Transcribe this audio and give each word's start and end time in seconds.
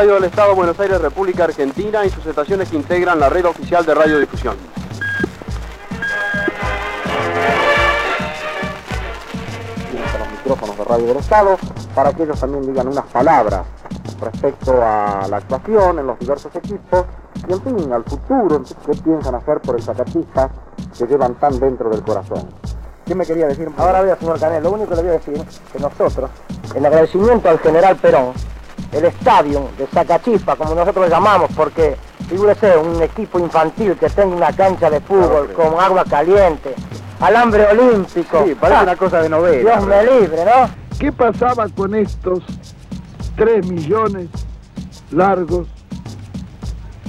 Radio 0.00 0.14
del 0.14 0.24
Estado, 0.24 0.54
Buenos 0.54 0.80
Aires, 0.80 0.98
República 0.98 1.44
Argentina 1.44 2.06
y 2.06 2.08
sus 2.08 2.24
estaciones 2.24 2.70
que 2.70 2.76
integran 2.76 3.20
la 3.20 3.28
red 3.28 3.44
oficial 3.44 3.84
de 3.84 3.94
radiodifusión. 3.94 4.56
los 10.18 10.30
micrófonos 10.32 10.78
de 10.78 10.84
Radio 10.84 11.06
del 11.06 11.16
Estado 11.18 11.58
para 11.94 12.14
que 12.14 12.22
ellos 12.22 12.40
también 12.40 12.64
digan 12.64 12.88
unas 12.88 13.04
palabras 13.08 13.66
respecto 14.22 14.72
a 14.82 15.26
la 15.28 15.36
actuación 15.36 15.98
en 15.98 16.06
los 16.06 16.18
diversos 16.18 16.56
equipos 16.56 17.04
y 17.46 17.52
en 17.52 17.60
fin, 17.60 17.92
al 17.92 18.04
futuro, 18.04 18.62
qué 18.86 18.92
piensan 19.04 19.34
hacer 19.34 19.60
por 19.60 19.76
el 19.76 19.82
Zacatista 19.82 20.48
que 20.96 21.06
llevan 21.06 21.34
tan 21.34 21.60
dentro 21.60 21.90
del 21.90 22.02
corazón. 22.02 22.48
¿Qué 23.04 23.14
me 23.14 23.26
quería 23.26 23.48
decir? 23.48 23.68
Ahora 23.76 24.00
veo, 24.00 24.16
señor 24.18 24.40
Canel, 24.40 24.62
lo 24.62 24.70
único 24.70 24.88
que 24.88 24.96
le 24.96 25.02
voy 25.02 25.10
a 25.10 25.18
decir 25.18 25.34
es 25.34 25.60
que 25.70 25.78
nosotros, 25.78 26.30
en 26.74 26.86
agradecimiento 26.86 27.50
al 27.50 27.58
general 27.58 27.96
Perón, 27.96 28.32
el 28.92 29.04
estadio 29.04 29.68
de 29.78 29.86
Zacachispa, 29.86 30.56
como 30.56 30.74
nosotros 30.74 31.08
lo 31.08 31.10
llamamos, 31.10 31.50
porque 31.54 31.96
figúrese 32.28 32.76
un 32.76 33.02
equipo 33.02 33.38
infantil 33.38 33.96
que 33.96 34.08
tenga 34.08 34.34
una 34.34 34.52
cancha 34.52 34.90
de 34.90 35.00
fútbol 35.00 35.52
con 35.52 35.78
agua 35.78 36.04
caliente, 36.04 36.74
alambre 37.20 37.66
olímpico. 37.66 38.44
Sí, 38.44 38.54
parece 38.54 38.82
una 38.82 38.96
cosa 38.96 39.22
de 39.22 39.28
novela. 39.28 39.78
Dios 39.78 39.86
me 39.86 40.02
libre, 40.04 40.44
¿no? 40.44 40.70
¿Qué 40.98 41.12
pasaba 41.12 41.68
con 41.68 41.94
estos 41.94 42.42
tres 43.36 43.66
millones 43.66 44.28
largos 45.12 45.66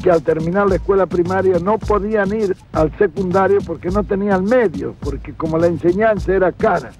que 0.02 0.09
al 0.09 0.23
terminar 0.23 0.68
la 0.68 0.76
escuela 0.76 1.05
primaria 1.05 1.59
no 1.59 1.77
podían 1.77 2.34
ir 2.34 2.55
al 2.73 2.95
secundario 2.98 3.59
porque 3.66 3.90
no 3.90 4.04
tenían 4.04 4.45
medios, 4.45 4.95
porque 4.99 5.34
como 5.34 5.57
la 5.57 5.68
enseñanza 5.68 6.34
era 6.34 6.52
cara, 6.52 6.91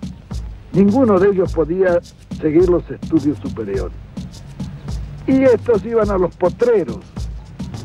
ninguno 0.74 1.20
de 1.20 1.30
ellos 1.30 1.52
podía 1.54 2.00
seguir 2.40 2.70
los 2.70 2.90
estudios 2.90 3.38
superiores. 3.40 3.96
Y 5.28 5.44
estos 5.44 5.86
iban 5.86 6.10
a 6.10 6.18
los 6.18 6.36
potreros, 6.36 7.00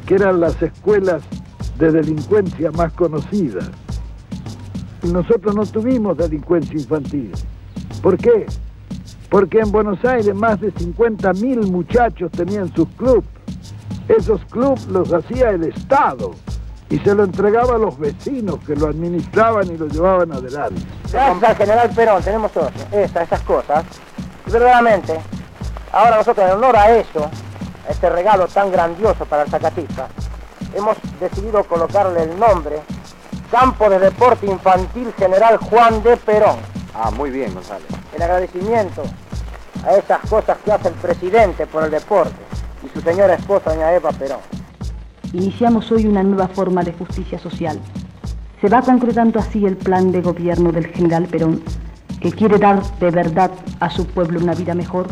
que 0.06 0.14
eran 0.14 0.40
las 0.40 0.60
escuelas 0.62 1.22
de 1.78 1.92
delincuencia 1.92 2.70
más 2.72 2.92
conocidas. 2.92 3.70
Nosotros 5.02 5.54
no 5.54 5.66
tuvimos 5.66 6.16
delincuencia 6.16 6.74
infantil. 6.74 7.32
¿Por 8.02 8.16
qué? 8.16 8.46
Porque 9.30 9.60
en 9.60 9.70
Buenos 9.70 10.04
Aires 10.04 10.34
más 10.34 10.60
de 10.60 10.72
50.000 10.72 11.70
muchachos 11.70 12.30
tenían 12.32 12.72
sus 12.74 12.88
clubes. 12.96 13.24
Esos 14.08 14.44
clubes 14.46 14.86
los 14.86 15.12
hacía 15.12 15.50
el 15.50 15.64
Estado 15.64 16.32
y 16.88 16.98
se 16.98 17.14
lo 17.14 17.24
entregaba 17.24 17.74
a 17.74 17.78
los 17.78 17.98
vecinos 17.98 18.60
que 18.64 18.76
lo 18.76 18.88
administraban 18.88 19.70
y 19.70 19.76
lo 19.76 19.88
llevaban 19.88 20.32
adelante. 20.32 20.80
Gracias 21.10 21.42
al 21.42 21.56
general 21.56 21.90
Perón 21.90 22.22
tenemos 22.22 22.50
estas, 22.54 23.22
estas 23.22 23.40
cosas. 23.42 23.84
Verdaderamente, 24.46 25.20
ahora 25.96 26.16
nosotros 26.18 26.46
en 26.46 26.56
honor 26.56 26.76
a 26.76 26.94
eso, 26.94 27.30
a 27.88 27.90
este 27.90 28.10
regalo 28.10 28.46
tan 28.48 28.70
grandioso 28.70 29.24
para 29.24 29.42
el 29.42 29.50
Zacatista, 29.50 30.08
hemos 30.74 30.96
decidido 31.18 31.64
colocarle 31.64 32.24
el 32.24 32.38
nombre 32.38 32.82
Campo 33.50 33.88
de 33.88 33.98
Deporte 33.98 34.46
Infantil 34.46 35.14
General 35.16 35.56
Juan 35.56 36.02
de 36.02 36.18
Perón. 36.18 36.56
Ah, 36.94 37.10
muy 37.10 37.30
bien, 37.30 37.54
González. 37.54 37.86
En 38.14 38.22
agradecimiento 38.22 39.04
a 39.86 39.94
esas 39.94 40.20
cosas 40.28 40.58
que 40.64 40.72
hace 40.72 40.88
el 40.88 40.94
presidente 40.94 41.66
por 41.66 41.84
el 41.84 41.90
deporte 41.90 42.36
y 42.84 42.88
su 42.88 43.00
señora 43.00 43.34
esposa, 43.34 43.70
doña 43.70 43.92
Eva 43.94 44.10
Perón. 44.10 44.40
Iniciamos 45.32 45.90
hoy 45.92 46.06
una 46.06 46.22
nueva 46.22 46.48
forma 46.48 46.82
de 46.82 46.92
justicia 46.92 47.38
social. 47.38 47.80
Se 48.60 48.68
va 48.68 48.82
concretando 48.82 49.38
así 49.38 49.64
el 49.64 49.76
plan 49.78 50.12
de 50.12 50.20
gobierno 50.20 50.72
del 50.72 50.88
general 50.88 51.26
Perón, 51.26 51.62
que 52.20 52.32
quiere 52.32 52.58
dar 52.58 52.82
de 52.98 53.10
verdad 53.10 53.50
a 53.80 53.88
su 53.88 54.06
pueblo 54.06 54.40
una 54.40 54.54
vida 54.54 54.74
mejor, 54.74 55.06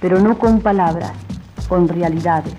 pero 0.00 0.18
no 0.20 0.38
con 0.38 0.60
palabras, 0.60 1.12
con 1.68 1.88
realidades. 1.88 2.54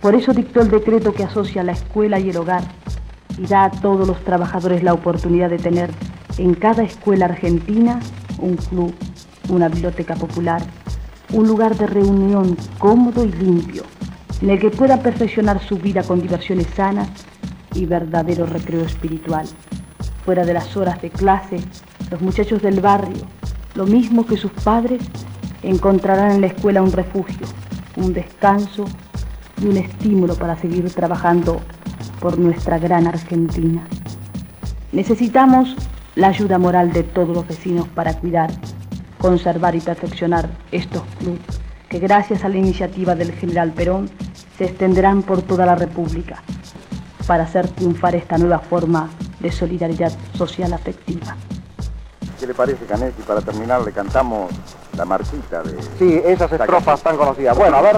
Por 0.00 0.14
eso 0.14 0.32
dictó 0.32 0.60
el 0.60 0.70
decreto 0.70 1.12
que 1.12 1.24
asocia 1.24 1.62
la 1.62 1.72
escuela 1.72 2.18
y 2.18 2.30
el 2.30 2.36
hogar 2.36 2.62
y 3.38 3.46
da 3.46 3.64
a 3.64 3.70
todos 3.70 4.06
los 4.06 4.22
trabajadores 4.24 4.82
la 4.82 4.94
oportunidad 4.94 5.50
de 5.50 5.58
tener 5.58 5.90
en 6.38 6.54
cada 6.54 6.82
escuela 6.82 7.26
argentina 7.26 8.00
un 8.38 8.56
club, 8.56 8.94
una 9.48 9.68
biblioteca 9.68 10.14
popular, 10.14 10.62
un 11.32 11.46
lugar 11.46 11.76
de 11.76 11.86
reunión 11.86 12.56
cómodo 12.78 13.24
y 13.24 13.32
limpio, 13.32 13.82
en 14.40 14.50
el 14.50 14.58
que 14.58 14.70
puedan 14.70 15.00
perfeccionar 15.00 15.60
su 15.62 15.76
vida 15.78 16.02
con 16.02 16.20
diversiones 16.20 16.66
sanas 16.74 17.08
y 17.74 17.86
verdadero 17.86 18.46
recreo 18.46 18.82
espiritual. 18.82 19.46
Fuera 20.24 20.44
de 20.44 20.54
las 20.54 20.76
horas 20.76 21.00
de 21.00 21.10
clase, 21.10 21.58
los 22.10 22.20
muchachos 22.20 22.62
del 22.62 22.80
barrio, 22.80 23.24
lo 23.74 23.86
mismo 23.86 24.26
que 24.26 24.36
sus 24.36 24.50
padres, 24.52 25.02
encontrarán 25.62 26.32
en 26.32 26.40
la 26.40 26.46
escuela 26.48 26.82
un 26.82 26.92
refugio, 26.92 27.46
un 27.96 28.12
descanso 28.12 28.84
y 29.60 29.66
un 29.66 29.76
estímulo 29.76 30.34
para 30.34 30.56
seguir 30.56 30.90
trabajando 30.92 31.60
por 32.20 32.38
nuestra 32.38 32.78
gran 32.78 33.06
Argentina. 33.06 33.86
Necesitamos 34.92 35.76
la 36.14 36.28
ayuda 36.28 36.58
moral 36.58 36.92
de 36.92 37.02
todos 37.02 37.34
los 37.34 37.46
vecinos 37.46 37.88
para 37.88 38.14
cuidar, 38.14 38.50
conservar 39.18 39.74
y 39.74 39.80
perfeccionar 39.80 40.48
estos 40.72 41.02
clubes 41.18 41.40
que 41.88 41.98
gracias 41.98 42.44
a 42.44 42.48
la 42.48 42.56
iniciativa 42.56 43.14
del 43.14 43.32
general 43.32 43.72
Perón 43.72 44.10
se 44.58 44.64
extenderán 44.64 45.22
por 45.22 45.42
toda 45.42 45.66
la 45.66 45.74
República 45.74 46.42
para 47.26 47.44
hacer 47.44 47.68
triunfar 47.68 48.14
esta 48.14 48.38
nueva 48.38 48.58
forma 48.58 49.10
de 49.40 49.52
solidaridad 49.52 50.12
social 50.34 50.72
afectiva. 50.72 51.36
¿Qué 52.38 52.46
le 52.46 52.54
parece, 52.54 52.84
Canetti? 52.86 53.22
Para 53.22 53.40
terminar 53.40 53.82
le 53.82 53.92
cantamos 53.92 54.50
la 54.96 55.04
marchita 55.04 55.62
de... 55.62 55.76
Sí, 55.98 56.20
esas 56.24 56.50
estrofas 56.52 57.02
tan 57.02 57.16
conocidas. 57.16 57.56
Bueno, 57.56 57.76
a 57.76 57.82
ver. 57.82 57.96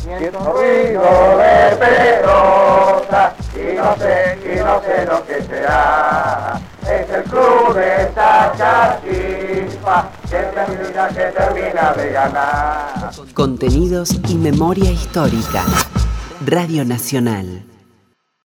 Siento 0.00 0.38
ruido 0.38 1.02
de 1.38 1.76
pelota 1.76 3.34
y 3.54 3.76
no 3.76 3.96
sé, 3.96 4.38
y 4.42 4.56
no 4.58 4.80
sé 4.80 5.06
lo 5.06 5.26
que 5.26 5.42
será. 5.42 6.60
Es 6.82 7.10
el 7.10 7.24
club 7.24 7.74
de 7.74 8.10
Zacachispa 8.14 10.08
que 10.30 10.36
termina, 10.36 11.08
que 11.08 11.24
termina 11.36 11.92
de 11.92 12.10
ganar. 12.10 13.10
Contenidos 13.34 14.10
y 14.28 14.36
memoria 14.36 14.90
histórica. 14.90 15.64
Radio 16.46 16.84
Nacional. 16.84 17.64